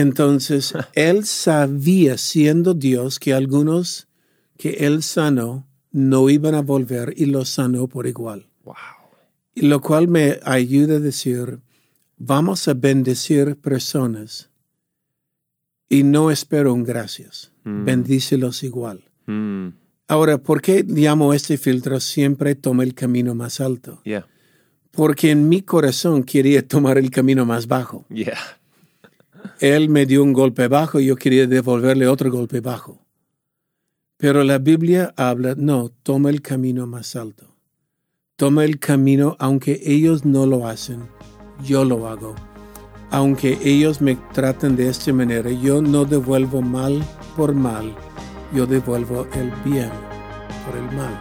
Entonces, 0.00 0.74
él 0.94 1.24
sabía, 1.26 2.16
siendo 2.16 2.74
Dios, 2.74 3.18
que 3.18 3.34
algunos 3.34 4.08
que 4.56 4.70
él 4.86 5.02
sanó 5.02 5.66
no 5.92 6.30
iban 6.30 6.54
a 6.54 6.62
volver 6.62 7.14
y 7.16 7.26
los 7.26 7.48
sanó 7.50 7.86
por 7.86 8.06
igual. 8.06 8.48
Wow. 8.64 8.74
Y 9.54 9.66
lo 9.66 9.80
cual 9.80 10.08
me 10.08 10.38
ayuda 10.44 10.96
a 10.96 11.00
decir, 11.00 11.60
vamos 12.16 12.68
a 12.68 12.74
bendecir 12.74 13.56
personas 13.56 14.50
y 15.88 16.04
no 16.04 16.30
espero 16.30 16.72
un 16.72 16.84
gracias. 16.84 17.52
Mm. 17.64 17.84
Bendícelos 17.84 18.62
igual. 18.62 19.04
Mm. 19.26 19.68
Ahora, 20.06 20.38
¿por 20.38 20.62
qué 20.62 20.84
llamo 20.86 21.34
este 21.34 21.58
filtro 21.58 22.00
siempre 22.00 22.54
toma 22.54 22.84
el 22.84 22.94
camino 22.94 23.34
más 23.34 23.60
alto? 23.60 24.00
Yeah. 24.04 24.26
Porque 24.92 25.30
en 25.30 25.48
mi 25.48 25.62
corazón 25.62 26.24
quería 26.24 26.66
tomar 26.66 26.98
el 26.98 27.10
camino 27.10 27.44
más 27.44 27.66
bajo. 27.66 28.06
Yeah. 28.08 28.38
Él 29.60 29.88
me 29.88 30.06
dio 30.06 30.22
un 30.22 30.32
golpe 30.32 30.68
bajo 30.68 31.00
y 31.00 31.06
yo 31.06 31.16
quería 31.16 31.46
devolverle 31.46 32.06
otro 32.06 32.30
golpe 32.30 32.60
bajo. 32.60 33.04
Pero 34.16 34.44
la 34.44 34.58
Biblia 34.58 35.14
habla, 35.16 35.54
no, 35.56 35.90
toma 36.02 36.30
el 36.30 36.42
camino 36.42 36.86
más 36.86 37.16
alto. 37.16 37.46
Toma 38.36 38.64
el 38.64 38.78
camino, 38.78 39.36
aunque 39.38 39.80
ellos 39.84 40.24
no 40.24 40.46
lo 40.46 40.66
hacen, 40.66 41.08
yo 41.64 41.84
lo 41.84 42.08
hago. 42.08 42.34
Aunque 43.10 43.58
ellos 43.64 44.00
me 44.00 44.16
traten 44.32 44.76
de 44.76 44.88
esta 44.88 45.12
manera, 45.12 45.50
yo 45.50 45.82
no 45.82 46.04
devuelvo 46.04 46.62
mal 46.62 47.02
por 47.36 47.54
mal, 47.54 47.94
yo 48.54 48.66
devuelvo 48.66 49.26
el 49.34 49.50
bien 49.64 49.90
por 50.64 50.76
el 50.76 50.96
mal. 50.96 51.18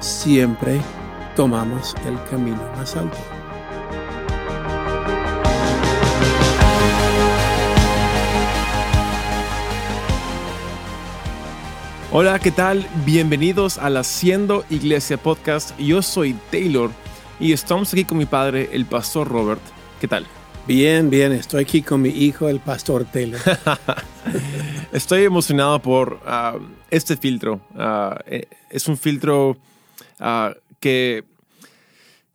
Siempre 0.00 0.80
tomamos 1.34 1.94
el 2.06 2.22
camino 2.30 2.62
más 2.76 2.96
alto. 2.96 3.37
Hola, 12.10 12.38
¿qué 12.38 12.50
tal? 12.50 12.86
Bienvenidos 13.04 13.76
al 13.76 13.96
Haciendo 13.98 14.64
Iglesia 14.70 15.18
Podcast. 15.18 15.78
Yo 15.78 16.00
soy 16.00 16.34
Taylor 16.50 16.90
y 17.38 17.52
estamos 17.52 17.92
aquí 17.92 18.04
con 18.04 18.16
mi 18.18 18.24
padre, 18.24 18.70
el 18.72 18.86
pastor 18.86 19.28
Robert. 19.28 19.60
¿Qué 20.00 20.08
tal? 20.08 20.26
Bien, 20.66 21.10
bien, 21.10 21.32
estoy 21.32 21.62
aquí 21.62 21.82
con 21.82 22.00
mi 22.00 22.08
hijo, 22.08 22.48
el 22.48 22.60
pastor 22.60 23.04
Taylor. 23.04 23.40
Estoy 24.92 25.24
emocionado 25.24 25.80
por 25.80 26.20
ah, 26.26 26.56
este 26.90 27.16
filtro. 27.16 27.60
Ah, 27.76 28.18
eh, 28.26 28.46
es 28.70 28.88
un 28.88 28.96
filtro 28.96 29.58
ah, 30.18 30.54
que 30.80 31.24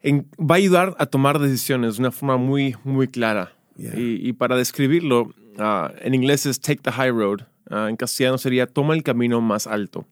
en- 0.03 0.27
va 0.39 0.55
a 0.55 0.57
ayudar 0.59 0.95
a 0.99 1.07
tomar 1.07 1.39
decisiones 1.39 1.95
de 1.95 2.01
una 2.01 2.11
forma 2.11 2.37
muy, 2.37 2.75
muy 2.83 3.07
clara. 3.07 3.53
Yeah. 3.75 3.97
Y, 3.97 4.19
y 4.27 4.33
para 4.33 4.55
describirlo, 4.55 5.33
en 5.57 6.13
inglés 6.13 6.45
es 6.45 6.59
take 6.59 6.81
the 6.81 6.91
high 6.91 7.11
road. 7.11 7.41
Ah, 7.75 7.89
en 7.89 7.95
castellano 7.95 8.37
sería 8.37 8.67
toma 8.67 8.93
el 8.93 9.01
camino 9.01 9.41
más 9.41 9.65
alto. 9.65 10.05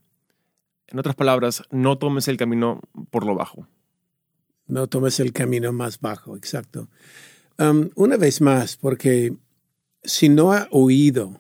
En 0.88 0.98
otras 1.00 1.16
palabras, 1.16 1.64
no 1.70 1.98
tomes 1.98 2.28
el 2.28 2.38
camino 2.38 2.81
por 3.12 3.23
lo 3.26 3.36
bajo. 3.36 3.67
No 4.67 4.88
tomes 4.88 5.20
el 5.20 5.31
camino 5.31 5.72
más 5.72 6.00
bajo, 6.00 6.36
exacto. 6.36 6.89
Um, 7.59 7.89
una 7.95 8.17
vez 8.17 8.42
más, 8.42 8.78
porque 8.78 9.34
si 10.04 10.28
no 10.30 10.54
ha 10.54 10.67
oído, 10.72 11.39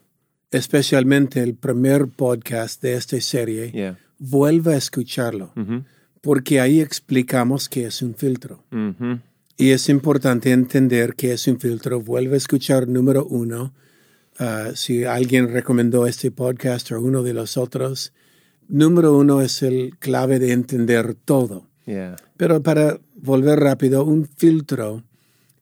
especialmente 0.51 1.41
el 1.41 1.55
primer 1.55 2.07
podcast 2.07 2.81
de 2.81 2.93
esta 2.93 3.19
serie, 3.21 3.71
Yeah. 3.71 3.97
vuelva 4.19 4.73
a 4.73 4.77
escucharlo, 4.77 5.53
porque 6.21 6.59
ahí 6.61 6.79
explicamos 6.81 7.67
qué 7.69 7.85
es 7.85 8.01
un 8.01 8.13
filtro. 8.13 8.63
Y 9.57 9.71
es 9.71 9.89
importante 9.89 10.51
entender 10.51 11.15
qué 11.15 11.33
es 11.33 11.47
un 11.47 11.59
filtro. 11.59 11.99
Vuelve 12.01 12.35
a 12.35 12.37
escuchar 12.37 12.87
número 12.87 13.25
uno. 13.25 13.73
Ah, 14.39 14.71
si 14.75 15.03
alguien 15.03 15.49
recomendó 15.49 16.07
este 16.07 16.31
podcast 16.31 16.91
o 16.91 17.01
uno 17.01 17.23
de 17.23 17.33
los 17.33 17.57
otros, 17.57 18.13
número 18.67 19.15
uno 19.17 19.41
es 19.41 19.61
el 19.61 19.97
clave 19.99 20.39
de 20.39 20.53
entender 20.53 21.13
todo. 21.13 21.69
Yeah. 21.85 22.15
Pero 22.37 22.63
para 22.63 22.99
volver 23.15 23.59
rápido, 23.59 24.03
un 24.03 24.25
filtro 24.25 25.03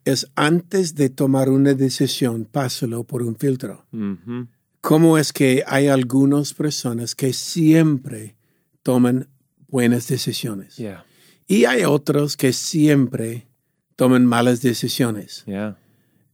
es 0.05 0.27
antes 0.35 0.95
de 0.95 1.09
tomar 1.09 1.49
una 1.49 1.73
decisión, 1.73 2.45
pásalo 2.45 3.03
por 3.03 3.23
un 3.23 3.35
filtro. 3.35 3.85
Ujú. 3.91 4.47
¿Cómo 4.81 5.17
es 5.17 5.33
que 5.33 5.63
hay 5.67 5.87
algunas 5.87 6.53
personas 6.53 7.15
que 7.15 7.33
siempre 7.33 8.35
toman 8.81 9.27
buenas 9.67 10.07
decisiones? 10.07 10.77
Yeah. 10.77 11.05
Y 11.47 11.65
hay 11.65 11.83
otros 11.83 12.37
que 12.37 12.53
siempre 12.53 13.47
toman 13.95 14.25
malas 14.25 14.61
decisiones. 14.61 15.43
Yeah. 15.45 15.77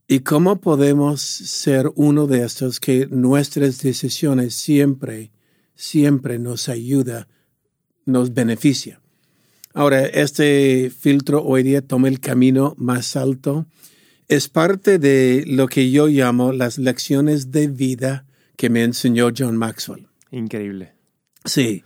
¿Y 0.08 0.20
cómo 0.20 0.60
podemos 0.60 1.20
ser 1.20 1.90
uno 1.96 2.28
de 2.28 2.44
estos 2.44 2.78
que 2.78 3.08
nuestras 3.10 3.82
decisiones 3.82 4.54
siempre, 4.54 5.32
siempre 5.74 6.38
nos 6.38 6.68
ayuda, 6.68 7.26
nos 8.04 8.32
beneficia? 8.32 9.00
Ahora, 9.74 10.06
este 10.06 10.90
filtro 10.96 11.42
hoy 11.42 11.64
día 11.64 11.82
toma 11.82 12.06
el 12.06 12.20
camino 12.20 12.74
más 12.78 13.16
alto. 13.16 13.66
Es 14.28 14.48
parte 14.48 15.00
de 15.00 15.42
lo 15.44 15.66
que 15.66 15.90
yo 15.90 16.06
llamo 16.06 16.52
las 16.52 16.78
lecciones 16.78 17.50
de 17.50 17.66
vida 17.66 18.26
que 18.56 18.70
me 18.70 18.84
enseñó 18.84 19.30
John 19.36 19.56
Maxwell. 19.56 20.06
Increíble. 20.30 20.92
Sí. 21.44 21.82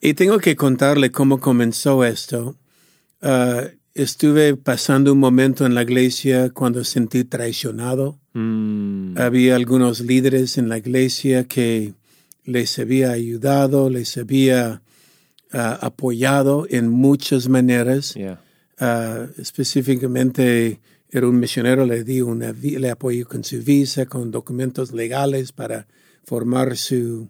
Y 0.00 0.14
tengo 0.14 0.38
que 0.40 0.56
contarle 0.56 1.12
cómo 1.12 1.38
comenzó 1.38 2.04
esto. 2.04 2.56
Ah, 3.20 3.68
estuve 3.94 4.56
pasando 4.56 5.12
un 5.12 5.18
momento 5.18 5.66
en 5.66 5.74
la 5.74 5.82
iglesia 5.82 6.50
cuando 6.50 6.84
sentí 6.84 7.24
traicionado. 7.24 8.18
Mm. 8.32 9.18
Había 9.18 9.56
algunos 9.56 10.00
líderes 10.00 10.58
en 10.58 10.68
la 10.68 10.78
iglesia 10.78 11.44
que 11.44 11.94
les 12.44 12.78
había 12.78 13.12
ayudado, 13.12 13.90
les 13.90 14.16
había 14.16 14.82
ah, 15.52 15.78
apoyado 15.80 16.66
en 16.70 16.88
muchas 16.88 17.48
maneras. 17.48 18.14
Yeah. 18.14 18.40
Ah, 18.78 19.26
específicamente 19.38 20.80
era 21.10 21.28
un 21.28 21.38
misionero, 21.38 21.84
le 21.84 22.04
di 22.04 22.22
una, 22.22 22.52
le 22.52 22.90
apoyé 22.90 23.24
con 23.24 23.44
su 23.44 23.62
visa, 23.62 24.06
con 24.06 24.30
documentos 24.30 24.92
legales 24.92 25.52
para 25.52 25.86
formar 26.24 26.76
su 26.76 27.28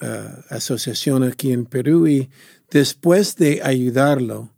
ah, 0.00 0.44
asociación 0.48 1.22
aquí 1.22 1.52
en 1.52 1.66
Perú 1.66 2.08
y 2.08 2.30
después 2.70 3.36
de 3.36 3.60
ayudarlo, 3.62 4.53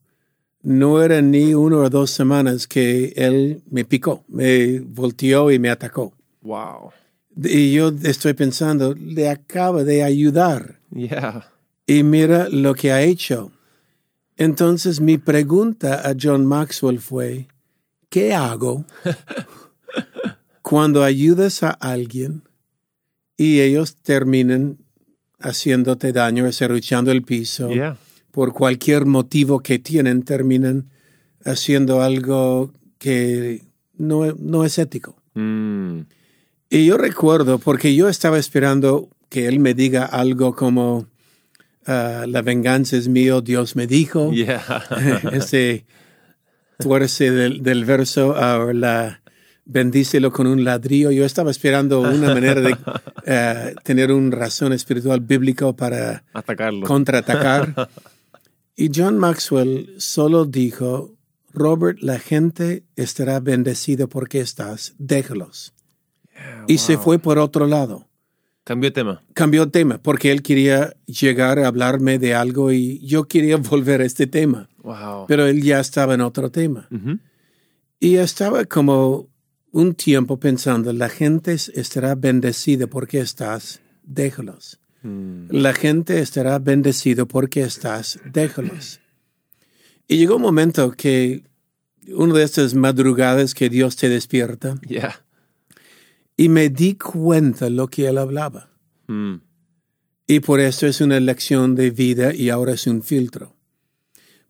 no 0.67 1.01
era 1.01 1.23
ni 1.23 1.55
una 1.55 1.77
o 1.77 1.89
dos 1.89 2.11
semanas 2.11 2.67
que 2.67 3.13
él 3.15 3.63
me 3.71 3.85
picó, 3.85 4.25
me 4.27 4.81
volteó 4.81 5.53
y 5.53 5.61
me 5.61 5.71
atacó. 5.71 6.13
Wow. 6.43 6.91
Y 7.37 7.73
yo 7.73 7.93
estoy 8.03 8.35
pensando, 8.35 8.93
le 8.95 9.29
acaba 9.29 9.85
de 9.85 10.03
ayudar 10.03 10.81
Yeah. 10.93 11.53
y 11.87 12.03
mira 12.03 12.49
lo 12.49 12.75
que 12.75 12.91
ha 12.91 13.03
hecho. 13.03 13.53
Entonces 14.37 15.01
mi 15.01 15.19
pregunta 15.19 16.09
a 16.09 16.15
John 16.21 16.45
Maxwell 16.45 16.99
fue, 16.99 17.47
¿qué 18.09 18.35
hago 18.35 18.85
cuando 20.63 21.05
ayudas 21.05 21.63
a 21.63 21.71
alguien 21.71 22.43
y 23.37 23.61
ellos 23.61 23.95
terminan 24.03 24.79
haciéndote 25.39 26.13
daño, 26.13 26.51
cerruchando 26.51 27.13
el 27.13 27.23
piso? 27.23 27.69
Yeah. 27.71 27.97
Por 28.37 28.53
cualquier 28.53 29.07
motivo 29.07 29.61
que 29.61 29.79
tienen, 29.79 30.23
terminan 30.23 30.91
haciendo 31.43 32.03
algo 32.03 32.71
que 32.99 33.63
no, 33.97 34.27
no 34.39 34.67
es 34.67 34.79
ético. 34.79 35.17
Mm. 35.33 36.01
Y 36.69 36.85
yo 36.85 36.99
recuerdo, 36.99 37.59
porque 37.59 37.95
yo 37.95 38.11
estaba 38.11 38.39
esperando 38.39 39.09
que 39.31 39.47
él 39.49 39.59
me 39.59 39.73
diga 39.73 40.05
algo 40.05 40.55
como, 40.55 41.07
ah, 41.87 42.27
la 42.29 42.43
venganza 42.43 42.99
es 42.99 43.09
mío, 43.09 43.41
Dios 43.41 43.75
me 43.75 43.87
dijo. 43.87 44.31
Yeah. 44.35 44.85
Ese 45.33 45.87
tuerce 46.79 47.31
del, 47.31 47.63
del 47.63 47.87
verso, 47.87 48.35
ah, 48.37 48.71
la 48.75 49.23
bendícelo 49.65 50.31
con 50.31 50.47
un 50.47 50.63
ladrillo. 50.63 51.11
Yo 51.11 51.25
estaba 51.25 51.51
esperando 51.51 52.03
una 52.03 52.35
manera 52.35 52.61
de 52.61 52.77
ah, 53.27 53.71
tener 53.83 54.13
una 54.13 54.37
razón 54.37 54.75
espiritual 54.75 55.21
bíblica 55.21 55.73
para 55.73 56.23
Atacarlo. 56.35 56.87
contraatacar. 56.87 57.89
Y 58.77 58.91
John 58.95 59.19
Maxwell 59.19 59.95
solo 59.99 60.45
dijo, 60.45 61.15
Robert, 61.53 61.99
la 62.03 62.19
gente 62.19 62.85
estará 62.97 63.41
bendecida 63.41 64.07
porque 64.07 64.41
estás, 64.41 64.95
déjalos. 64.99 65.73
y 66.69 66.79
se 66.79 66.97
wow. 66.97 67.05
fue 67.05 67.19
por 67.19 67.39
otro 67.39 67.67
lado. 67.67 68.07
Cambió 68.65 68.93
tema. 68.93 69.23
Cambió 69.33 69.71
tema 69.71 69.99
porque 69.99 70.33
él 70.33 70.43
quería 70.43 70.95
llegar 71.07 71.59
a 71.61 71.69
hablarme 71.69 72.19
de 72.19 72.35
algo 72.35 72.73
y 72.73 72.99
yo 72.99 73.25
quería 73.29 73.57
volver 73.71 74.01
a 74.03 74.05
este 74.05 74.27
tema, 74.27 74.69
Wow. 74.83 75.27
pero 75.27 75.47
él 75.47 75.63
ya 75.63 75.81
estaba 75.81 76.15
en 76.15 76.21
otro 76.21 76.51
tema. 76.51 76.87
Ujú. 76.91 77.19
Y 77.99 78.17
estaba 78.17 78.65
como 78.67 79.29
un 79.73 79.95
tiempo 79.95 80.39
pensando, 80.39 80.93
la 80.93 81.09
gente 81.09 81.55
estará 81.55 82.15
bendecida 82.15 82.87
porque 82.87 83.21
estás, 83.21 83.81
déjalos. 84.03 84.79
Mm. 85.07 85.49
La 85.51 85.73
gente 85.73 86.21
estará 86.21 86.59
bendecida 86.59 87.25
porque 87.25 87.63
estás, 87.63 88.19
déjalos. 88.33 89.01
Y 90.09 90.17
llegó 90.19 90.37
un 90.37 90.43
momento 90.43 90.91
que 90.93 91.43
una 92.09 92.35
de 92.35 92.45
estas 92.45 92.75
madrugadas 92.75 93.55
que 93.55 93.69
Dios 93.69 93.97
te 93.97 94.09
despierta 94.09 94.75
Yeah. 94.89 95.25
y 96.37 96.49
me 96.49 96.69
di 96.69 96.95
cuenta 96.95 97.69
lo 97.71 97.89
que 97.89 98.07
él 98.09 98.19
hablaba. 98.19 98.71
Mm. 99.09 99.37
Y 100.29 100.41
por 100.41 100.61
eso 100.61 100.87
es 100.87 101.01
una 101.01 101.21
lección 101.21 101.75
de 101.77 101.91
vida 101.91 102.35
y 102.35 102.51
ahora 102.51 102.73
es 102.75 102.87
un 102.87 103.03
filtro. 103.03 103.55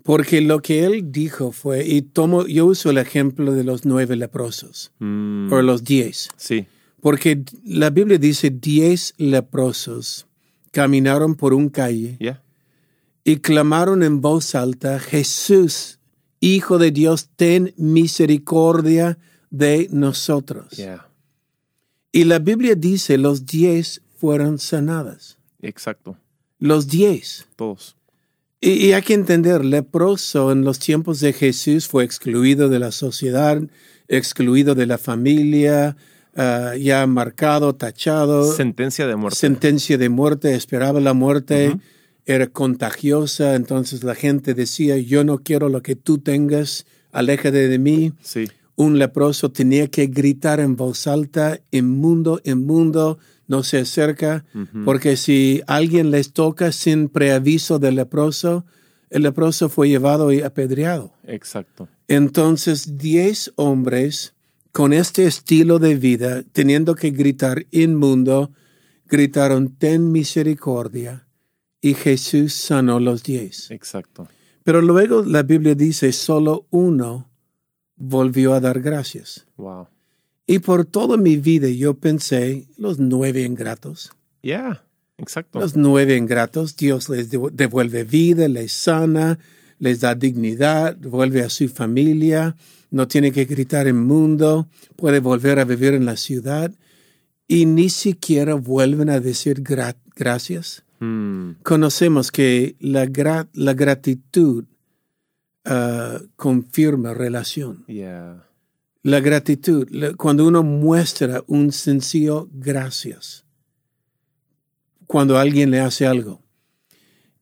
Porque 0.02 0.40
lo 0.40 0.60
que 0.62 0.84
él 0.84 1.10
dijo 1.10 1.50
fue, 1.52 1.84
y 1.86 2.00
tomo, 2.02 2.46
yo 2.46 2.66
uso 2.66 2.90
el 2.90 2.98
ejemplo 2.98 3.52
de 3.52 3.64
los 3.64 3.84
nueve 3.84 4.14
leprosos, 4.16 4.92
Mm. 5.00 5.52
o 5.52 5.62
los 5.62 5.82
diez, 5.84 6.28
Sí. 6.36 6.66
porque 7.00 7.42
la 7.64 7.90
Biblia 7.90 8.16
dice 8.18 8.50
diez 8.50 9.14
leprosos 9.18 10.25
caminaron 10.76 11.36
por 11.36 11.54
un 11.54 11.70
calle 11.70 12.18
Yeah. 12.20 12.42
y 13.24 13.36
clamaron 13.38 14.02
en 14.02 14.20
voz 14.20 14.54
alta, 14.54 14.98
Jesús, 15.00 15.98
Hijo 16.38 16.76
de 16.76 16.90
Dios, 16.90 17.30
ten 17.34 17.72
misericordia 17.78 19.16
de 19.48 19.88
nosotros. 19.90 20.76
Yeah. 20.76 21.08
Y 22.12 22.24
la 22.24 22.40
Biblia 22.40 22.74
dice, 22.74 23.16
los 23.16 23.46
diez 23.46 24.02
fueron 24.18 24.58
sanadas. 24.58 25.38
Exacto. 25.62 26.18
Los 26.58 26.88
diez. 26.88 27.46
Todos. 27.56 27.96
Y, 28.60 28.72
y 28.72 28.92
hay 28.92 29.00
que 29.00 29.14
entender, 29.14 29.64
leproso 29.64 30.52
en 30.52 30.62
los 30.62 30.78
tiempos 30.78 31.20
de 31.20 31.32
Jesús 31.32 31.88
fue 31.88 32.04
excluido 32.04 32.68
de 32.68 32.80
la 32.80 32.92
sociedad, 32.92 33.62
excluido 34.08 34.74
de 34.74 34.86
la 34.86 34.98
familia, 34.98 35.96
ah, 36.36 36.74
ya 36.78 37.06
marcado, 37.06 37.74
tachado, 37.74 38.52
Sentencia 38.52 39.06
de 39.06 39.16
muerte. 39.16 39.38
sentencia 39.38 39.98
de 39.98 40.08
muerte, 40.08 40.54
esperaba 40.54 41.00
la 41.00 41.14
muerte, 41.14 41.76
era 42.24 42.46
contagiosa, 42.46 43.54
entonces 43.54 44.02
la 44.04 44.14
gente 44.14 44.54
decía, 44.54 44.98
yo 44.98 45.24
no 45.24 45.38
quiero 45.38 45.68
lo 45.68 45.82
que 45.82 45.96
tú 45.96 46.18
tengas, 46.18 46.86
aléjate 47.12 47.68
de 47.68 47.78
mí. 47.78 48.12
sí. 48.20 48.46
Un 48.78 48.98
leproso 48.98 49.50
tenía 49.50 49.86
que 49.88 50.06
gritar 50.06 50.60
en 50.60 50.76
voz 50.76 51.06
alta, 51.06 51.60
inmundo, 51.70 52.42
inmundo, 52.44 53.18
no 53.48 53.62
se 53.62 53.78
acerca, 53.78 54.44
porque 54.84 55.16
si 55.16 55.62
alguien 55.66 56.10
les 56.10 56.34
toca 56.34 56.72
sin 56.72 57.08
preaviso 57.08 57.78
del 57.78 57.94
leproso, 57.94 58.66
el 59.08 59.22
leproso 59.22 59.70
fue 59.70 59.88
llevado 59.88 60.30
y 60.30 60.42
apedreado. 60.42 61.14
Exacto. 61.26 61.88
Entonces, 62.06 62.98
diez 62.98 63.50
hombres 63.56 64.34
con 64.76 64.92
este 64.92 65.24
estilo 65.26 65.78
de 65.78 65.94
vida, 65.94 66.42
teniendo 66.52 66.94
que 66.94 67.10
gritar 67.10 67.64
inmundo, 67.70 68.52
gritaron, 69.06 69.74
ten 69.78 70.12
misericordia, 70.12 71.26
y 71.80 71.94
Jesús 71.94 72.52
sanó 72.52 73.00
los 73.00 73.22
diez. 73.22 73.70
Exacto. 73.70 74.28
Pero 74.64 74.82
luego 74.82 75.22
la 75.22 75.42
Biblia 75.44 75.74
dice, 75.74 76.12
solo 76.12 76.66
uno 76.70 77.30
volvió 77.96 78.52
a 78.52 78.60
dar 78.60 78.80
gracias. 78.80 79.46
Wow. 79.56 79.86
Y 80.46 80.58
por 80.58 80.84
toda 80.84 81.16
mi 81.16 81.36
vida 81.36 81.68
yo 81.68 81.94
pensé, 81.94 82.66
los 82.76 82.98
nueve 82.98 83.42
ingratos, 83.42 84.12
Yeah. 84.42 84.84
Exacto. 85.18 85.58
los 85.58 85.74
nueve 85.74 86.16
ingratos, 86.16 86.76
Dios 86.76 87.08
les 87.08 87.32
devu- 87.32 87.50
devuelve 87.50 88.04
vida, 88.04 88.46
les 88.48 88.72
sana, 88.72 89.38
les 89.78 90.00
da 90.00 90.14
dignidad, 90.14 90.96
vuelve 90.98 91.42
a 91.42 91.50
su 91.50 91.68
familia, 91.68 92.56
no 92.90 93.06
tiene 93.08 93.32
que 93.32 93.44
gritar 93.44 93.86
inmundo, 93.88 94.68
puede 94.96 95.20
volver 95.20 95.58
a 95.58 95.64
vivir 95.64 95.94
en 95.94 96.04
la 96.06 96.16
ciudad 96.16 96.72
y 97.48 97.66
ni 97.66 97.88
siquiera 97.90 98.54
vuelven 98.54 99.10
a 99.10 99.20
decir 99.20 99.62
gra- 99.62 99.96
gracias. 100.14 100.82
Mm. 101.00 101.50
Conocemos 101.62 102.30
que 102.32 102.76
la, 102.80 103.04
gra- 103.06 103.48
la 103.52 103.74
gratitud 103.74 104.64
ah, 105.64 106.20
confirma 106.36 107.12
relación. 107.12 107.84
Yeah. 107.86 108.44
La 109.02 109.20
gratitud, 109.20 109.86
la- 109.90 110.14
cuando 110.14 110.46
uno 110.46 110.62
muestra 110.62 111.44
un 111.46 111.70
sencillo 111.72 112.48
gracias, 112.52 113.44
cuando 115.06 115.38
alguien 115.38 115.70
le 115.70 115.80
hace 115.80 116.06
algo. 116.06 116.40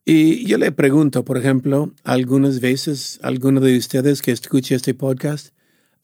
Y 0.05 0.45
yo 0.47 0.59
le 0.59 0.71
pregunto, 0.73 1.25
por 1.25 1.39
ejemplo, 1.39 1.93
algunas 2.05 2.61
veces, 2.61 3.19
alguno 3.23 3.61
de 3.61 3.77
ustedes 3.79 4.21
que 4.21 4.33
escuche 4.33 4.75
este 4.75 4.93
podcast, 4.95 5.55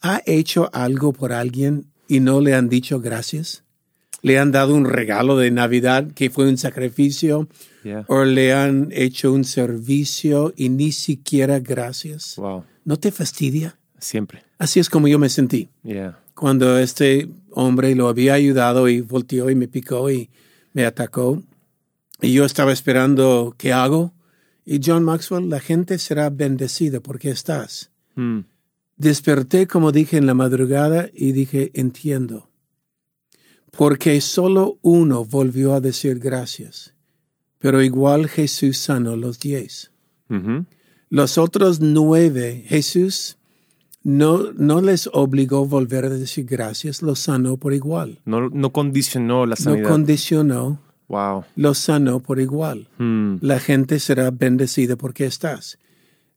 ¿ha 0.00 0.23
hecho 0.25 0.70
algo 0.73 1.12
por 1.12 1.32
alguien 1.32 1.87
y 2.08 2.20
no 2.20 2.41
le 2.41 2.55
han 2.55 2.69
dicho 2.69 3.00
gracias? 3.00 3.62
¿Le 4.23 4.38
han 4.38 4.52
dado 4.52 4.75
un 4.75 4.85
regalo 4.87 5.37
de 5.37 5.50
Navidad 5.50 6.12
que 6.12 6.31
fue 6.31 6.49
un 6.49 6.56
sacrificio? 6.58 7.49
Yeah. 7.85 8.05
¿O 8.08 8.25
le 8.25 8.52
han 8.55 8.88
hecho 8.93 9.32
un 9.32 9.44
servicio 9.44 10.53
y 10.56 10.69
ni 10.70 10.93
siquiera 10.93 11.58
gracias? 11.58 12.37
Wow. 12.37 12.64
¿No 12.85 12.99
te 12.99 13.11
fastidia? 13.12 13.79
Siempre. 13.99 14.43
Así 14.58 14.81
es 14.81 14.88
como 14.88 15.08
yo 15.08 15.19
me 15.19 15.29
sentí 15.29 15.69
Yeah. 15.85 16.19
cuando 16.35 16.79
este 16.79 17.29
hombre 17.50 17.94
lo 17.94 18.08
había 18.08 18.35
ayudado 18.35 18.88
y 18.88 19.00
volteó 19.03 19.50
y 19.50 19.55
me 19.55 19.69
picó 19.69 20.11
y 20.11 20.31
me 20.73 20.85
atacó. 20.87 21.43
Y 22.22 22.32
yo 22.32 22.44
estaba 22.44 22.72
esperando, 22.72 23.55
¿qué 23.58 23.72
hago? 23.72 24.12
Y 24.64 24.81
John 24.84 25.05
Maxwell, 25.05 25.49
la 25.49 25.61
gente 25.61 25.99
será 25.99 26.31
bendecida 26.31 27.00
porque 27.00 27.31
estás. 27.31 27.90
Mm. 28.14 28.40
Desperté, 28.96 29.67
como 29.67 29.93
dije 29.93 30.19
en 30.19 30.26
la 30.26 30.34
madrugada, 30.34 31.08
y 31.14 31.32
dije, 31.32 31.70
entiendo. 31.75 32.50
Porque 33.70 34.20
solo 34.20 34.78
uno 34.82 35.25
volvió 35.25 35.72
a 35.75 35.81
decir 35.81 36.19
gracias. 36.19 36.94
Pero 37.58 37.82
igual 37.82 38.28
Jesús 38.28 38.78
sanó 38.78 39.17
los 39.17 39.38
diez. 39.38 39.90
Los 41.08 41.38
otros 41.38 41.81
nueve, 41.81 42.64
Jesús 42.69 43.37
no, 44.02 44.52
no 44.52 44.81
les 44.81 45.08
obligó 45.12 45.64
a 45.64 45.67
volver 45.67 46.05
a 46.05 46.08
decir 46.11 46.44
gracias, 46.46 47.02
los 47.02 47.19
sanó 47.19 47.56
por 47.56 47.75
igual. 47.75 48.20
No, 48.25 48.49
no 48.49 48.70
condicionó 48.70 49.44
la 49.44 49.56
No 49.58 49.62
sanidad. 49.62 49.88
condicionó, 49.88 50.81
wow. 51.10 51.44
los 51.56 51.78
sanó 51.78 52.20
por 52.20 52.40
igual. 52.40 52.88
Mm. 52.98 53.36
La 53.42 53.60
gente 53.60 54.00
será 54.00 54.30
bendecida 54.30 54.96
porque 54.96 55.26
estás. 55.26 55.78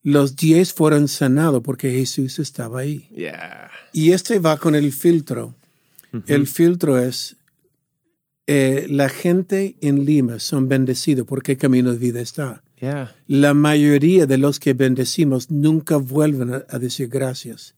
Los 0.02 0.36
diez 0.36 0.74
fueron 0.74 1.08
sanados 1.08 1.64
porque 1.64 1.92
Jesús 1.92 2.40
estaba 2.40 2.82
ahí. 2.82 3.08
Yeah. 3.16 3.72
Y 3.94 4.12
este 4.12 4.40
va 4.40 4.58
con 4.58 4.76
el 4.76 4.92
filtro. 4.92 5.56
El 6.28 6.46
filtro 6.46 7.00
es, 7.00 7.38
eh, 8.46 8.86
la 8.88 9.10
gente 9.10 9.78
en 9.82 10.06
Lima 10.06 10.40
son 10.40 10.68
bendecidos 10.68 11.26
porque 11.26 11.58
camino 11.58 11.92
de 11.92 11.98
vida 11.98 12.22
está. 12.22 12.62
Yeah. 12.80 13.16
La 13.26 13.54
mayoría 13.56 14.28
de 14.28 14.38
los 14.38 14.60
que 14.60 14.74
bendecimos 14.74 15.50
nunca 15.50 15.98
vuelven 15.98 16.54
a, 16.54 16.66
a 16.70 16.78
decir 16.78 17.08
gracias, 17.08 17.74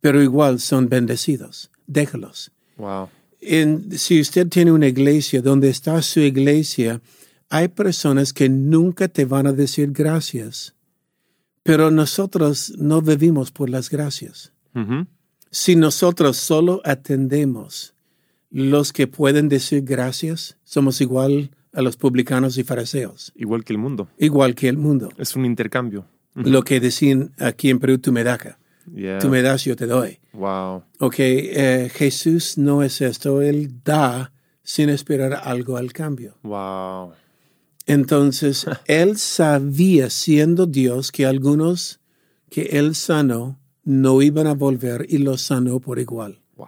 pero 0.00 0.20
igual 0.22 0.58
son 0.58 0.88
bendecidos. 0.88 1.70
Déjalos. 1.86 2.50
Wow. 2.76 3.10
En- 3.40 3.98
si 3.98 4.20
usted 4.20 4.48
tiene 4.48 4.72
una 4.72 4.86
iglesia 4.88 5.40
donde 5.42 5.70
está 5.70 6.00
su 6.02 6.20
iglesia, 6.20 7.00
hay 7.48 7.68
personas 7.68 8.32
que 8.32 8.48
nunca 8.48 9.08
te 9.08 9.24
van 9.24 9.46
a 9.46 9.52
decir 9.52 9.92
gracias, 9.92 10.74
pero 11.62 11.90
nosotros 11.90 12.72
no 12.78 13.00
vivimos 13.02 13.50
por 13.50 13.68
las 13.70 13.90
gracias. 13.90 14.52
Ujú. 14.74 15.06
Si 15.50 15.74
nosotros 15.76 16.36
solo 16.36 16.80
atendemos 16.84 17.94
los 18.50 18.92
que 18.92 19.06
pueden 19.06 19.48
decir 19.48 19.82
gracias, 19.82 20.56
somos 20.64 21.00
igual 21.00 21.50
a 21.72 21.82
los 21.82 21.96
publicanos 21.96 22.58
y 22.58 22.64
fariseos, 22.64 23.32
Igual 23.36 23.64
que 23.64 23.72
el 23.72 23.78
mundo. 23.78 24.08
igual 24.18 24.54
que 24.54 24.68
el 24.68 24.76
mundo. 24.76 25.08
Es 25.18 25.34
un 25.36 25.44
intercambio. 25.44 26.04
Lo 26.34 26.62
que 26.62 26.78
decían 26.80 27.32
aquí 27.38 27.70
en 27.70 27.78
Perú, 27.80 27.98
tú 27.98 28.12
me 28.12 28.22
das, 28.24 28.38
Yeah. 28.94 29.18
tú 29.18 29.28
me 29.28 29.42
das, 29.42 29.64
yo 29.64 29.76
te 29.76 29.86
doy. 29.86 30.18
Wow. 30.32 30.84
Ok, 30.98 31.16
eh, 31.18 31.90
Jesús 31.92 32.58
no 32.58 32.82
es 32.82 33.00
esto, 33.00 33.42
Él 33.42 33.82
da 33.84 34.32
sin 34.62 34.88
esperar 34.88 35.40
algo 35.44 35.76
al 35.76 35.92
cambio. 35.92 36.36
Wow. 36.42 37.12
Entonces, 37.86 38.66
Él 38.86 39.16
sabía, 39.18 40.10
siendo 40.10 40.66
Dios, 40.66 41.12
que 41.12 41.26
algunos 41.26 42.00
que 42.48 42.62
Él 42.72 42.94
sanó 42.94 43.58
no 43.84 44.22
iban 44.22 44.46
a 44.46 44.54
volver 44.54 45.06
y 45.08 45.18
los 45.18 45.42
sanó 45.42 45.80
por 45.80 45.98
igual. 45.98 46.40
Wow. 46.56 46.66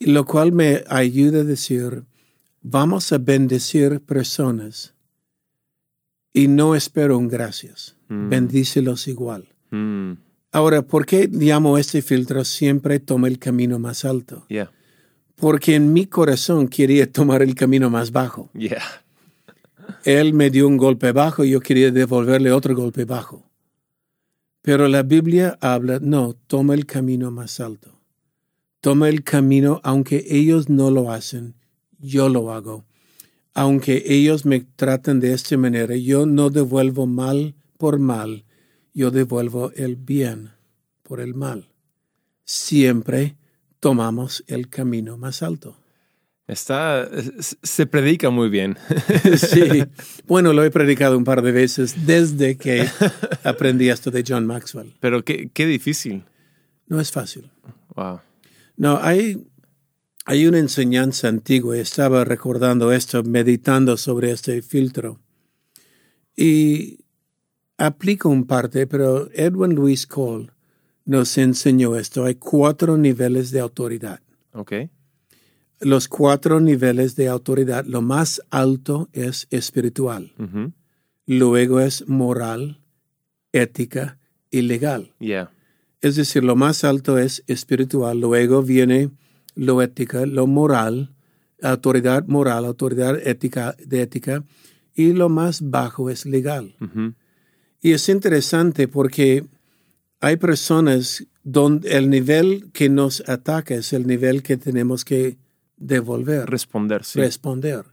Lo 0.00 0.24
cual 0.24 0.52
me 0.52 0.84
ayuda 0.88 1.40
a 1.40 1.44
decir, 1.44 2.04
vamos 2.62 3.12
a 3.12 3.18
bendecir 3.18 4.00
personas 4.00 4.94
y 6.32 6.48
no 6.48 6.74
espero 6.74 7.18
un 7.18 7.28
gracias. 7.28 7.96
Bendícelos 8.08 9.08
igual. 9.08 9.48
Mm. 9.70 10.12
Ahora, 10.54 10.82
¿por 10.82 11.06
qué 11.06 11.30
llamo 11.32 11.78
este 11.78 12.02
filtro 12.02 12.44
siempre 12.44 13.00
toma 13.00 13.26
el 13.28 13.38
camino 13.38 13.78
más 13.78 14.04
alto? 14.04 14.44
Yeah. 14.50 14.70
Porque 15.36 15.74
en 15.74 15.94
mi 15.94 16.04
corazón 16.04 16.68
quería 16.68 17.10
tomar 17.10 17.40
el 17.40 17.54
camino 17.54 17.88
más 17.88 18.12
bajo. 18.12 18.50
Yeah. 18.52 18.82
Él 20.04 20.34
me 20.34 20.50
dio 20.50 20.68
un 20.68 20.76
golpe 20.76 21.12
bajo 21.12 21.42
y 21.42 21.50
yo 21.50 21.60
quería 21.60 21.90
devolverle 21.90 22.52
otro 22.52 22.76
golpe 22.76 23.06
bajo. 23.06 23.50
Pero 24.60 24.88
la 24.88 25.02
Biblia 25.02 25.56
habla, 25.62 25.98
no, 26.00 26.34
toma 26.46 26.74
el 26.74 26.84
camino 26.84 27.30
más 27.30 27.58
alto. 27.58 27.98
Toma 28.82 29.08
el 29.08 29.24
camino, 29.24 29.80
aunque 29.82 30.26
ellos 30.28 30.68
no 30.68 30.90
lo 30.90 31.10
hacen, 31.10 31.54
yo 31.98 32.28
lo 32.28 32.52
hago. 32.52 32.84
Aunque 33.54 34.04
ellos 34.06 34.44
me 34.44 34.60
tratan 34.60 35.18
de 35.18 35.32
esta 35.32 35.56
manera, 35.56 35.96
yo 35.96 36.26
no 36.26 36.50
devuelvo 36.50 37.06
mal 37.06 37.54
por 37.78 37.98
mal, 37.98 38.44
yo 38.94 39.10
devuelvo 39.10 39.72
el 39.72 39.96
bien 39.96 40.50
por 41.02 41.20
el 41.20 41.34
mal. 41.34 41.68
Siempre 42.44 43.36
tomamos 43.80 44.44
el 44.46 44.68
camino 44.68 45.16
más 45.16 45.42
alto. 45.42 45.76
Está, 46.46 47.08
se 47.40 47.86
predica 47.86 48.30
muy 48.30 48.48
bien. 48.48 48.76
sí. 49.36 49.84
Bueno, 50.26 50.52
lo 50.52 50.64
he 50.64 50.70
predicado 50.70 51.16
un 51.16 51.24
par 51.24 51.42
de 51.42 51.52
veces 51.52 52.04
desde 52.04 52.56
que 52.56 52.86
aprendí 53.44 53.88
esto 53.88 54.10
de 54.10 54.24
John 54.26 54.46
Maxwell. 54.46 54.92
Pero 55.00 55.24
qué, 55.24 55.50
qué 55.52 55.66
difícil. 55.66 56.24
No 56.88 57.00
es 57.00 57.10
fácil. 57.10 57.50
Wow. 57.94 58.20
No, 58.76 58.98
hay, 59.00 59.46
hay 60.24 60.46
una 60.46 60.58
enseñanza 60.58 61.28
antigua. 61.28 61.78
Estaba 61.78 62.24
recordando 62.24 62.92
esto, 62.92 63.22
meditando 63.22 63.96
sobre 63.96 64.32
este 64.32 64.60
filtro. 64.62 65.20
Y 66.36 67.01
aplico 67.78 68.28
un 68.28 68.44
parte, 68.46 68.86
pero 68.86 69.28
Edwin 69.32 69.74
Louis 69.74 70.06
Cole 70.06 70.50
nos 71.04 71.36
enseñó 71.38 71.96
esto. 71.96 72.24
Hay 72.24 72.36
cuatro 72.36 72.96
niveles 72.96 73.50
de 73.50 73.60
autoridad. 73.60 74.20
Ok. 74.52 74.72
Los 75.80 76.06
cuatro 76.06 76.60
niveles 76.60 77.16
de 77.16 77.28
autoridad, 77.28 77.84
lo 77.86 78.02
más 78.02 78.40
alto 78.50 79.08
es 79.12 79.48
espiritual, 79.50 80.32
luego 81.26 81.80
es 81.80 82.06
moral, 82.06 82.80
ética 83.50 84.18
y 84.48 84.62
legal. 84.62 85.12
Yeah. 85.18 85.50
Es 86.00 86.14
decir, 86.14 86.44
lo 86.44 86.54
más 86.54 86.84
alto 86.84 87.18
es 87.18 87.42
espiritual, 87.48 88.20
luego 88.20 88.62
viene 88.62 89.10
lo 89.56 89.82
ética, 89.82 90.24
lo 90.24 90.46
moral, 90.46 91.14
autoridad 91.60 92.26
moral, 92.28 92.64
autoridad 92.64 93.18
ética, 93.26 93.74
de 93.84 94.02
ética, 94.02 94.44
y 94.94 95.12
lo 95.12 95.28
más 95.28 95.68
bajo 95.70 96.10
es 96.10 96.26
legal. 96.26 96.76
Y 97.82 97.92
es 97.92 98.08
interesante 98.08 98.86
porque 98.86 99.44
hay 100.20 100.36
personas 100.36 101.26
donde 101.42 101.90
el 101.98 102.08
nivel 102.08 102.70
que 102.72 102.88
nos 102.88 103.28
ataca 103.28 103.74
es 103.74 103.92
el 103.92 104.06
nivel 104.06 104.44
que 104.44 104.56
tenemos 104.56 105.04
que 105.04 105.36
devolver, 105.76 106.48
Responder, 106.48 107.04
sí. 107.04 107.18
responder. 107.18 107.84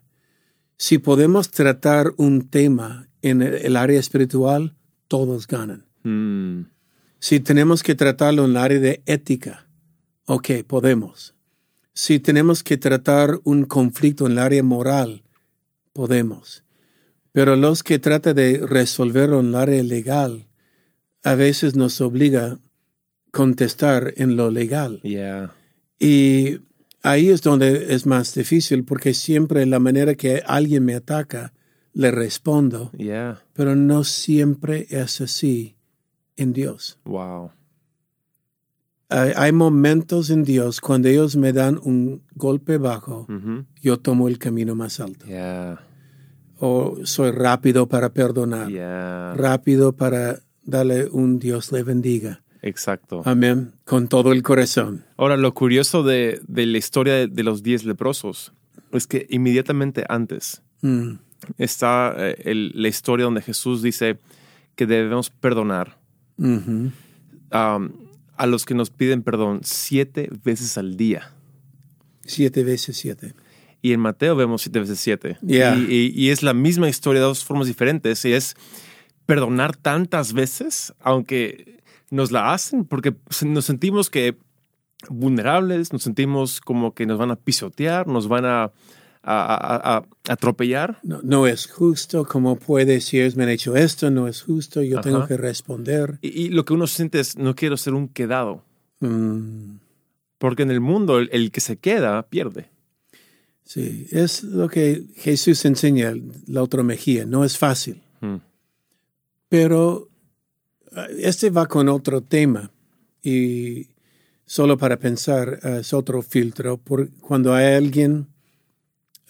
Si 0.78 1.00
podemos 1.00 1.50
tratar 1.50 2.14
un 2.18 2.48
tema 2.50 3.10
en 3.24 3.42
el 3.42 3.76
área 3.76 4.00
espiritual, 4.00 4.76
todos 5.08 5.48
ganan. 5.48 5.86
Mm. 6.04 6.70
Si 7.18 7.40
tenemos 7.40 7.82
que 7.82 7.96
tratarlo 7.96 8.46
en 8.46 8.52
el 8.52 8.58
área 8.58 8.80
de 8.80 9.02
ética, 9.08 9.68
ok, 10.26 10.64
podemos. 10.68 11.34
Si 11.94 12.20
tenemos 12.20 12.64
que 12.64 12.78
tratar 12.78 13.40
un 13.44 13.66
conflicto 13.66 14.28
en 14.28 14.34
el 14.34 14.40
área 14.40 14.64
moral, 14.64 15.24
podemos. 15.94 16.64
Pero 17.40 17.56
los 17.56 17.84
que 17.84 18.00
tratan 18.00 18.36
de 18.36 18.58
resolverlo 18.68 19.40
en 19.40 19.48
el 19.48 19.56
área 19.56 19.82
legal, 19.82 20.46
a 21.24 21.36
veces 21.36 21.74
nos 21.74 22.02
obliga 22.02 22.46
a 22.48 22.60
contestar 23.32 24.14
en 24.18 24.36
lo 24.36 24.52
legal. 24.52 25.00
Yeah. 25.04 25.54
Y 26.00 26.58
ahí 27.02 27.30
es 27.30 27.42
donde 27.42 27.94
es 27.94 28.06
más 28.06 28.36
difícil, 28.36 28.84
porque 28.84 29.14
siempre 29.14 29.66
la 29.66 29.80
manera 29.80 30.16
que 30.16 30.44
alguien 30.46 30.84
me 30.84 30.96
ataca, 30.96 31.54
le 31.94 32.12
respondo, 32.12 32.92
Yeah. 32.98 33.42
pero 33.54 33.74
no 33.74 34.04
siempre 34.04 34.88
es 34.90 35.22
así 35.22 35.78
en 36.36 36.52
Dios. 36.52 37.00
Wow. 37.06 37.52
Hay, 39.08 39.32
hay 39.38 39.52
momentos 39.54 40.30
en 40.30 40.44
Dios 40.44 40.82
cuando 40.82 41.08
ellos 41.08 41.38
me 41.38 41.54
dan 41.54 41.80
un 41.82 42.22
golpe 42.36 42.78
bajo, 42.78 43.28
Ujú. 43.30 43.64
yo 43.82 43.98
tomo 43.98 44.28
el 44.28 44.38
camino 44.40 44.76
más 44.76 45.00
alto. 45.00 45.26
Yeah. 45.26 45.86
O 46.60 46.98
soy 47.04 47.32
rápido 47.32 47.88
para 47.88 48.10
perdonar, 48.14 48.70
Yeah. 48.70 49.34
rápido 49.36 49.94
para 49.94 50.40
darle 50.64 51.08
un 51.10 51.40
Dios 51.40 51.72
le 51.72 51.84
bendiga. 51.84 52.42
Exacto. 52.62 53.22
Amén. 53.26 53.72
Con 53.86 54.10
todo 54.10 54.34
el 54.34 54.44
corazón. 54.44 55.06
Ahora, 55.16 55.38
lo 55.38 55.54
curioso 55.54 56.04
de, 56.04 56.42
de 56.48 56.66
la 56.66 56.78
historia 56.78 57.14
de, 57.14 57.28
de 57.28 57.44
los 57.44 57.64
diez 57.64 57.86
leprosos 57.86 58.52
es 58.92 59.08
que 59.08 59.26
inmediatamente 59.30 60.04
antes 60.10 60.62
Mm, 60.82 61.16
está 61.58 62.14
eh, 62.18 62.42
el- 62.46 62.72
la 62.74 62.88
historia 62.88 63.26
donde 63.26 63.42
Jesús 63.42 63.82
dice 63.82 64.18
que 64.76 64.86
debemos 64.86 65.30
perdonar 65.30 65.98
um, 66.38 66.92
a 67.52 68.46
los 68.46 68.66
que 68.66 68.74
nos 68.74 68.90
piden 68.90 69.24
perdón 69.24 69.60
siete 69.64 70.30
veces 70.44 70.78
al 70.78 70.96
día. 70.96 71.32
Siete 72.26 72.64
veces 72.64 72.96
siete. 72.98 73.34
Y 73.82 73.94
en 73.94 74.00
Mateo 74.00 74.36
vemos 74.36 74.62
siete 74.64 74.80
veces 74.80 75.00
siete. 75.00 75.38
Yeah. 75.42 75.76
Y, 75.78 75.86
y- 76.14 76.14
y 76.26 76.30
es 76.32 76.44
la 76.44 76.54
misma 76.54 76.90
historia 76.90 77.22
de 77.22 77.28
dos 77.28 77.44
formas 77.46 77.68
diferentes. 77.68 78.24
Y 78.26 78.34
es 78.34 78.56
perdonar 79.26 79.76
tantas 79.78 80.34
veces, 80.34 80.94
aunque 81.00 81.80
nos 82.12 82.32
la 82.32 82.54
hacen, 82.54 82.86
porque 82.86 83.16
nos 83.46 83.66
sentimos 83.66 84.10
que 84.10 84.36
vulnerables, 85.08 85.94
nos 85.94 86.04
sentimos 86.04 86.60
como 86.62 86.94
que 86.94 87.06
nos 87.06 87.18
van 87.18 87.32
a 87.32 87.36
pisotear, 87.38 88.08
nos 88.08 88.28
van 88.28 88.46
a, 88.46 88.64
a- 88.64 88.72
a- 89.24 89.98
a- 89.98 90.06
atropellar. 90.28 91.00
No, 91.04 91.22
no 91.24 91.48
es 91.48 91.68
justo, 91.68 92.26
¿cómo 92.26 92.58
puede 92.58 93.00
si 93.02 93.20
ellos 93.20 93.36
me 93.36 93.44
han 93.44 93.50
hecho 93.50 93.76
esto? 93.76 94.12
No 94.12 94.28
es 94.28 94.42
justo, 94.42 94.82
yo 94.82 95.00
tengo 95.02 95.26
que 95.28 95.38
responder. 95.38 96.18
Y, 96.22 96.28
y 96.46 96.50
lo 96.50 96.66
que 96.66 96.74
uno 96.74 96.88
siente 96.88 97.20
es, 97.20 97.38
no 97.38 97.56
quiero 97.56 97.78
ser 97.78 97.94
un 97.94 98.08
quedado, 98.10 98.64
Mm, 99.02 99.78
porque 100.40 100.64
en 100.64 100.72
el 100.72 100.82
mundo 100.82 101.20
el, 101.20 101.30
el 101.32 101.52
que 101.52 101.62
se 101.62 101.78
queda 101.78 102.24
pierde. 102.24 102.70
Sí, 103.70 104.08
es 104.12 104.44
lo 104.44 104.68
que 104.68 105.06
Jesús 105.16 105.64
enseña, 105.66 106.14
la 106.48 106.64
otra 106.64 106.82
mejilla. 106.82 107.26
No 107.26 107.46
es 107.46 107.56
fácil. 107.56 108.02
Mm. 108.22 108.38
Pero 109.48 110.10
eh, 110.92 111.08
este 111.20 111.52
va 111.52 111.68
con 111.68 111.88
otro 111.88 112.22
tema 112.22 112.72
y 113.22 113.88
solo 114.46 114.78
para 114.78 114.98
pensar 114.98 115.60
eh, 115.62 115.78
es 115.82 115.94
otro 115.94 116.24
filtro. 116.24 116.78
Por, 116.78 117.12
cuando 117.20 117.54
hay 117.54 117.76
alguien 117.76 118.28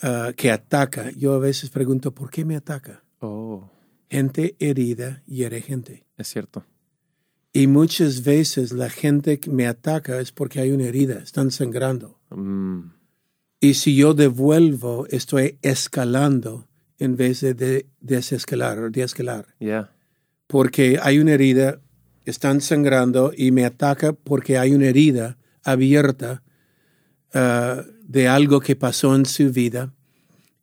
ah, 0.01 0.31
que 0.35 0.51
ataca, 0.51 1.11
yo 1.11 1.33
a 1.33 1.39
veces 1.39 1.69
pregunto, 1.69 2.11
¿por 2.11 2.29
qué 2.29 2.45
me 2.45 2.55
ataca? 2.55 3.03
Oh, 3.19 3.69
Gente 4.09 4.55
herida 4.59 5.21
hiere 5.27 5.61
gente. 5.61 6.05
es 6.17 6.27
cierto. 6.27 6.65
Y 7.51 7.67
muchas 7.67 8.23
veces 8.23 8.71
la 8.71 8.89
gente 8.89 9.39
que 9.39 9.49
me 9.49 9.67
ataca 9.67 10.19
es 10.19 10.31
porque 10.31 10.59
hay 10.59 10.71
una 10.71 10.85
herida, 10.85 11.19
están 11.19 11.51
sangrando. 11.51 12.19
Mm. 12.29 12.98
Y 13.59 13.73
si 13.73 13.95
yo 13.95 14.13
devuelvo, 14.13 15.05
estoy 15.09 15.57
escalando 15.61 16.67
en 16.97 17.15
vez 17.15 17.41
de, 17.41 17.53
de 17.53 17.85
desescalar 17.99 18.79
o 18.79 18.89
desescalar. 18.89 19.47
Yeah. 19.59 19.91
porque 20.49 20.97
hay 20.99 21.19
una 21.19 21.33
herida, 21.33 21.79
están 22.25 22.59
sangrando 22.59 23.31
y 23.37 23.51
me 23.51 23.65
ataca 23.65 24.13
porque 24.13 24.57
hay 24.57 24.73
una 24.73 24.87
herida 24.87 25.37
abierta 25.63 26.41
ah, 27.35 27.83
de 28.01 28.27
algo 28.27 28.59
que 28.59 28.75
pasó 28.75 29.15
en 29.15 29.27
su 29.27 29.51
vida. 29.51 29.93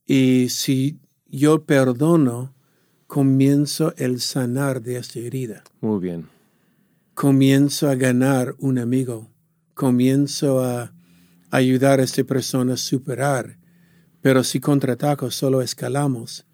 Y 0.05 0.49
si 0.49 0.99
yo 1.29 1.65
perdono, 1.65 2.53
comienzo 3.07 3.95
el 3.97 4.21
sanar 4.21 4.83
de 4.83 4.97
esta 4.97 5.21
herida. 5.21 5.63
Muy 5.81 6.01
bien. 6.01 6.27
Comienzo 7.15 7.89
a 7.89 7.95
ganar 7.95 8.57
un 8.59 8.79
amigo. 8.79 9.31
Comienzo 9.75 10.65
a 10.65 10.93
ayudar 11.51 12.01
a 12.01 12.03
esta 12.05 12.23
persona 12.25 12.75
a 12.75 12.77
superar. 12.77 13.59
Pero 14.21 14.43
si 14.45 14.61
contraataco, 14.61 15.31
solo 15.31 15.63
escalamos. 15.63 16.47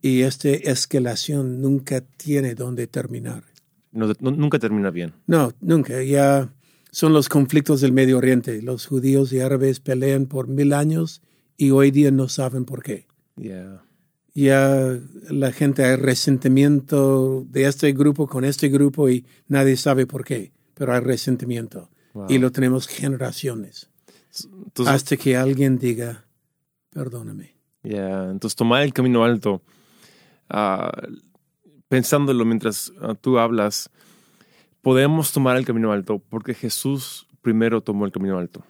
Y 0.00 0.20
esta 0.22 0.50
escalación 0.50 1.60
nunca 1.60 2.00
tiene 2.00 2.54
dónde 2.54 2.86
terminar. 2.86 3.42
No- 3.90 4.12
no- 4.20 4.30
nunca 4.30 4.58
termina 4.60 4.90
bien. 4.90 5.14
No, 5.26 5.52
nunca. 5.60 6.00
Ya 6.04 6.52
son 6.92 7.12
los 7.12 7.28
conflictos 7.28 7.80
del 7.80 7.92
Medio 7.92 8.18
Oriente. 8.18 8.62
Los 8.62 8.86
judíos 8.86 9.32
y 9.32 9.40
árabes 9.40 9.80
pelean 9.80 10.26
por 10.26 10.46
mil 10.46 10.72
años 10.72 11.22
y 11.56 11.70
hoy 11.70 11.90
día 11.90 12.12
no 12.12 12.28
saben 12.28 12.64
por 12.64 12.84
qué. 12.84 13.06
Yeah. 13.36 13.82
Ya 14.34 14.96
la 15.30 15.50
gente 15.50 15.82
hay 15.84 15.96
resentimiento 15.96 17.44
de 17.50 17.64
este 17.64 17.92
grupo 17.92 18.26
con 18.28 18.44
este 18.44 18.68
grupo 18.68 19.08
y 19.10 19.24
nadie 19.48 19.76
sabe 19.76 20.06
por 20.06 20.24
qué, 20.24 20.52
pero 20.74 20.92
hay 20.94 21.00
resentimiento. 21.00 21.90
Wow. 22.14 22.26
Y 22.28 22.38
lo 22.38 22.52
tenemos 22.52 22.86
generaciones. 22.86 23.90
Entonces, 24.44 24.94
hasta 24.94 25.16
que 25.16 25.36
alguien 25.36 25.78
diga, 25.78 26.24
perdóname. 26.90 27.54
Yeah, 27.82 28.30
entonces 28.30 28.56
tomar 28.56 28.82
el 28.82 28.92
camino 28.92 29.24
alto, 29.24 29.62
ah, 30.48 30.90
pensándolo 31.88 32.44
mientras 32.44 32.92
ah, 33.00 33.14
tú 33.14 33.38
hablas, 33.38 33.90
podemos 34.82 35.32
tomar 35.32 35.56
el 35.56 35.64
camino 35.64 35.92
alto 35.92 36.18
porque 36.18 36.52
Jesús 36.54 37.26
primero 37.42 37.80
tomó 37.82 38.04
el 38.04 38.12
camino 38.12 38.38
alto. 38.38 38.64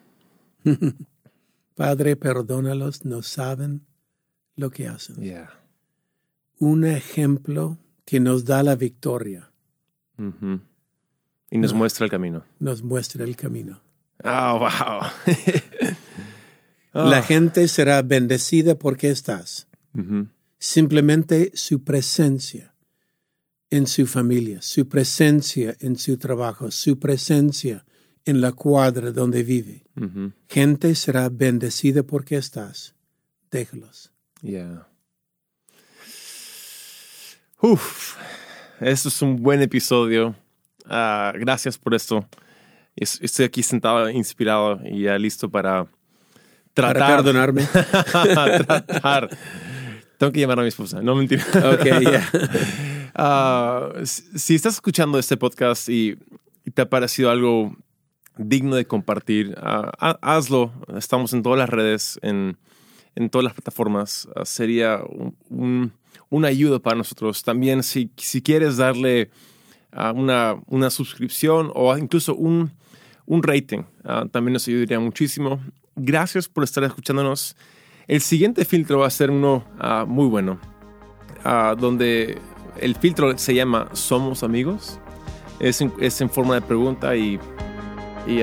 Padre, 1.74 2.16
perdónalos, 2.16 3.04
no 3.04 3.22
saben 3.22 3.86
lo 4.54 4.70
que 4.70 4.88
hacen. 4.88 5.16
Yeah. 5.16 5.50
Un 6.58 6.84
ejemplo 6.84 7.78
que 8.04 8.20
nos 8.20 8.44
da 8.44 8.62
la 8.62 8.76
victoria. 8.76 9.50
Y 11.50 11.58
nos 11.58 11.72
No. 11.72 11.78
muestra 11.78 12.04
el 12.04 12.10
camino. 12.10 12.42
nos 12.58 12.82
muestra 12.82 13.24
el 13.24 13.36
camino. 13.36 13.80
Ah, 14.24 14.52
wow. 14.54 15.42
La 16.92 17.18
Ah. 17.18 17.22
gente 17.22 17.68
será 17.68 18.02
bendecida 18.02 18.74
porque 18.78 19.10
estás. 19.10 19.66
Simplemente 20.58 21.52
su 21.54 21.84
presencia 21.84 22.74
en 23.70 23.86
su 23.86 24.06
familia, 24.06 24.62
su 24.62 24.88
presencia 24.88 25.76
en 25.80 25.96
su 25.98 26.16
trabajo, 26.16 26.70
su 26.70 26.98
presencia 26.98 27.84
en 28.24 28.40
la 28.40 28.52
cuadra 28.52 29.12
donde 29.12 29.42
vive. 29.42 29.84
Gente 30.48 30.94
será 30.94 31.28
bendecida 31.28 32.02
porque 32.02 32.36
estás. 32.36 32.94
Déjalos. 33.50 34.12
Yeah. 34.42 34.88
Uf, 37.60 38.16
esto 38.80 39.08
es 39.08 39.22
un 39.22 39.36
buen 39.42 39.62
episodio. 39.62 40.34
Ah, 40.84 41.32
gracias 41.38 41.78
por 41.78 41.94
esto. 41.94 42.26
Es- 42.96 43.18
Estoy 43.22 43.44
aquí 43.44 43.62
sentado, 43.62 44.08
inspirado 44.10 44.80
y 44.84 45.02
ya 45.02 45.18
listo 45.18 45.48
para 45.50 45.86
Para 46.74 46.92
tratar. 46.92 47.16
perdonarme. 47.16 47.62
tratar. 48.66 49.28
Tengo 50.18 50.32
que 50.32 50.40
llamar 50.40 50.58
a 50.60 50.62
mi 50.62 50.68
esposa. 50.68 51.02
No 51.02 51.14
mentira. 51.14 51.44
Ok, 51.72 51.84
ya. 52.02 52.28
Ah, 53.18 53.92
si 54.04 54.54
estás 54.54 54.74
escuchando 54.74 55.18
este 55.18 55.38
podcast 55.38 55.88
y, 55.88 56.18
y 56.66 56.70
te 56.70 56.82
ha 56.82 56.90
parecido 56.90 57.30
algo 57.30 57.74
digno 58.36 58.76
de 58.76 58.84
compartir, 58.86 59.54
ah, 59.56 59.90
ha- 59.98 60.18
hazlo. 60.36 60.70
Estamos 60.94 61.32
en 61.32 61.42
todas 61.42 61.58
las 61.58 61.70
redes, 61.70 62.18
en, 62.20 62.58
en 63.14 63.30
todas 63.30 63.44
las 63.44 63.54
plataformas. 63.54 64.28
Ah, 64.36 64.44
sería 64.44 65.00
un, 65.08 65.34
un- 65.48 65.92
una 66.28 66.48
ayuda 66.48 66.78
para 66.78 66.96
nosotros. 66.98 67.42
También 67.42 67.82
si, 67.82 68.10
si 68.18 68.42
quieres 68.42 68.76
darle 68.76 69.30
ah, 69.92 70.12
una, 70.14 70.56
una 70.66 70.90
suscripción 70.90 71.70
o 71.74 71.96
incluso 71.96 72.34
un, 72.34 72.70
un 73.26 73.42
rating, 73.42 73.82
ah, 74.04 74.26
también 74.30 74.54
nos 74.54 74.66
ayudaría 74.68 74.98
muchísimo. 75.00 75.60
Gracias 75.96 76.48
por 76.48 76.64
estar 76.64 76.84
escuchándonos. 76.84 77.56
El 78.06 78.20
siguiente 78.20 78.64
filtro 78.64 79.00
va 79.00 79.06
a 79.06 79.10
ser 79.10 79.30
uno 79.30 79.64
ah, 79.78 80.04
muy 80.06 80.26
bueno 80.26 80.60
ah, 81.44 81.74
donde 81.78 82.38
el 82.80 82.94
filtro 82.94 83.36
se 83.36 83.54
llama 83.54 83.88
Somos 83.92 84.42
Amigos. 84.42 85.00
Es 85.58 85.80
en, 85.80 85.92
es 86.00 86.20
en 86.20 86.28
forma 86.28 86.54
de 86.54 86.60
pregunta 86.60 87.16
y, 87.16 87.40
y, 88.26 88.40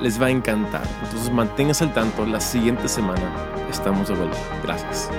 les 0.00 0.20
va 0.20 0.26
a 0.26 0.30
encantar. 0.30 0.82
Entonces 1.04 1.32
manténganse 1.32 1.84
al 1.84 1.92
tanto. 1.92 2.24
La 2.26 2.40
siguiente 2.40 2.88
semana 2.88 3.34
estamos 3.70 4.08
de 4.08 4.14
vuelta. 4.14 4.38
Gracias. 4.64 5.10